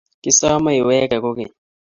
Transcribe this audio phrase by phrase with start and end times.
[0.23, 1.51] kisome iweeke kokeny